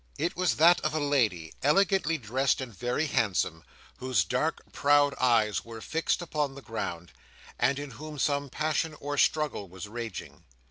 [0.17, 3.63] It was that of a lady, elegantly dressed and very handsome,
[3.97, 7.11] whose dark proud eyes were fixed upon the ground,
[7.59, 10.43] and in whom some passion or struggle was raging.